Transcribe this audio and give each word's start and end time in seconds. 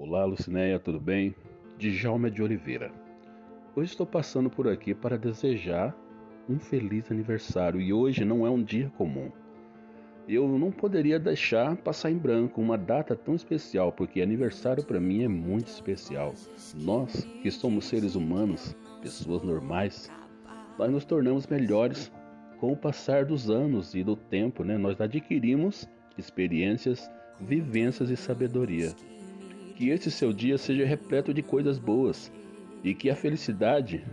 Olá, 0.00 0.24
Lucinéia, 0.24 0.78
tudo 0.78 1.00
bem? 1.00 1.34
Djalma 1.76 2.30
de 2.30 2.40
Oliveira. 2.40 2.92
Hoje 3.74 3.90
estou 3.90 4.06
passando 4.06 4.48
por 4.48 4.68
aqui 4.68 4.94
para 4.94 5.18
desejar 5.18 5.92
um 6.48 6.56
feliz 6.56 7.10
aniversário 7.10 7.80
e 7.80 7.92
hoje 7.92 8.24
não 8.24 8.46
é 8.46 8.50
um 8.50 8.62
dia 8.62 8.92
comum. 8.96 9.28
Eu 10.28 10.46
não 10.56 10.70
poderia 10.70 11.18
deixar 11.18 11.76
passar 11.78 12.12
em 12.12 12.16
branco 12.16 12.60
uma 12.60 12.78
data 12.78 13.16
tão 13.16 13.34
especial, 13.34 13.90
porque 13.90 14.22
aniversário 14.22 14.84
para 14.84 15.00
mim 15.00 15.24
é 15.24 15.28
muito 15.28 15.66
especial. 15.66 16.32
Nós, 16.76 17.24
que 17.42 17.50
somos 17.50 17.86
seres 17.86 18.14
humanos, 18.14 18.76
pessoas 19.02 19.42
normais, 19.42 20.08
nós 20.78 20.92
nos 20.92 21.04
tornamos 21.04 21.44
melhores 21.48 22.12
com 22.60 22.70
o 22.72 22.76
passar 22.76 23.24
dos 23.24 23.50
anos 23.50 23.96
e 23.96 24.04
do 24.04 24.14
tempo, 24.14 24.62
né? 24.62 24.78
Nós 24.78 25.00
adquirimos 25.00 25.88
experiências, 26.16 27.10
vivências 27.40 28.10
e 28.10 28.16
sabedoria. 28.16 28.94
Que 29.78 29.90
esse 29.90 30.10
seu 30.10 30.32
dia 30.32 30.58
seja 30.58 30.84
repleto 30.84 31.32
de 31.32 31.40
coisas 31.40 31.78
boas 31.78 32.32
e 32.82 32.92
que 32.92 33.08
a 33.10 33.14
felicidade 33.14 34.04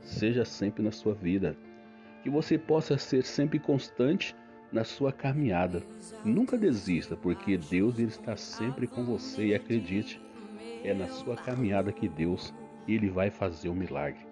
seja 0.00 0.42
sempre 0.42 0.82
na 0.82 0.90
sua 0.90 1.12
vida. 1.12 1.54
Que 2.22 2.30
você 2.30 2.56
possa 2.56 2.96
ser 2.96 3.22
sempre 3.22 3.58
constante 3.58 4.34
na 4.72 4.84
sua 4.84 5.12
caminhada. 5.12 5.82
Nunca 6.24 6.56
desista, 6.56 7.14
porque 7.14 7.58
Deus 7.58 7.98
ele 7.98 8.08
está 8.08 8.38
sempre 8.38 8.86
com 8.86 9.04
você 9.04 9.48
e 9.48 9.54
acredite, 9.54 10.18
é 10.82 10.94
na 10.94 11.08
sua 11.08 11.36
caminhada 11.36 11.92
que 11.92 12.08
Deus 12.08 12.54
ele 12.88 13.10
vai 13.10 13.28
fazer 13.28 13.68
o 13.68 13.72
um 13.72 13.74
milagre. 13.74 14.24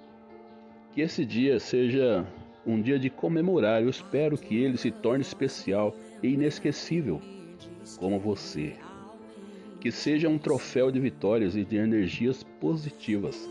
Que 0.93 1.03
esse 1.03 1.27
dia 1.27 1.61
seja 1.61 2.27
um 2.67 2.81
dia 2.81 2.99
de 2.99 3.11
comemorar. 3.11 3.83
Eu 3.83 3.91
espero 3.91 4.39
que 4.39 4.57
ele 4.57 4.79
se 4.79 4.91
torne 4.91 5.21
especial 5.21 5.95
e 6.23 6.29
inesquecível 6.29 7.21
como 7.99 8.19
você 8.19 8.77
que 9.81 9.91
seja 9.91 10.29
um 10.29 10.39
troféu 10.39 10.91
de 10.91 11.01
vitórias 11.01 11.57
e 11.57 11.65
de 11.65 11.77
energias 11.77 12.43
positivas, 12.61 13.49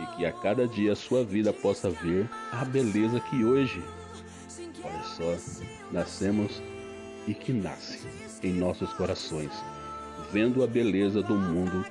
e 0.00 0.16
que 0.16 0.24
a 0.24 0.32
cada 0.32 0.66
dia 0.66 0.92
a 0.92 0.96
sua 0.96 1.22
vida 1.22 1.52
possa 1.52 1.90
ver 1.90 2.28
a 2.50 2.64
beleza 2.64 3.20
que 3.20 3.44
hoje, 3.44 3.82
olha 4.82 5.02
só, 5.02 5.62
nascemos 5.92 6.62
e 7.28 7.34
que 7.34 7.52
nasce 7.52 8.08
em 8.42 8.54
nossos 8.54 8.90
corações, 8.94 9.52
vendo 10.32 10.64
a 10.64 10.66
beleza 10.66 11.22
do 11.22 11.34
mundo 11.34 11.84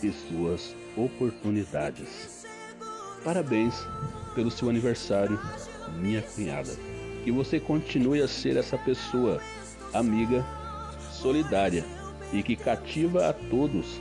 e 0.00 0.12
suas 0.12 0.76
oportunidades. 0.96 2.46
Parabéns 3.24 3.74
pelo 4.36 4.50
seu 4.50 4.70
aniversário, 4.70 5.40
minha 6.00 6.22
cunhada. 6.22 6.70
Que 7.24 7.32
você 7.32 7.58
continue 7.58 8.22
a 8.22 8.28
ser 8.28 8.56
essa 8.56 8.78
pessoa 8.78 9.40
amiga, 9.92 10.46
solidária 11.10 11.97
e 12.32 12.42
que 12.42 12.56
cativa 12.56 13.28
a 13.28 13.32
todos 13.32 14.00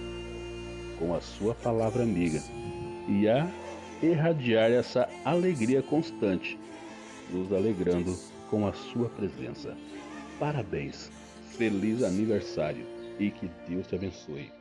com 0.99 1.15
a 1.15 1.21
sua 1.21 1.53
palavra 1.55 2.03
amiga 2.03 2.41
e 3.07 3.27
a 3.27 3.47
irradiar 4.01 4.71
essa 4.71 5.07
alegria 5.23 5.81
constante, 5.81 6.59
nos 7.31 7.51
alegrando 7.51 8.17
com 8.49 8.67
a 8.67 8.73
sua 8.73 9.09
presença. 9.09 9.75
Parabéns, 10.39 11.09
feliz 11.57 12.03
aniversário 12.03 12.85
e 13.19 13.31
que 13.31 13.49
Deus 13.67 13.87
te 13.87 13.95
abençoe. 13.95 14.51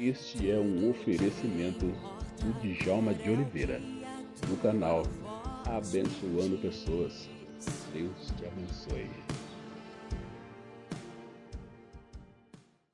Este 0.00 0.50
é 0.50 0.58
um 0.58 0.90
oferecimento 0.90 1.86
do 1.86 2.74
Djalma 2.74 3.14
de 3.14 3.30
Oliveira, 3.30 3.80
do 4.48 4.60
canal 4.60 5.04
Abençoando 5.66 6.58
Pessoas. 6.60 7.28
Deus 7.92 8.32
te 8.36 8.46
abençoe. 8.46 9.08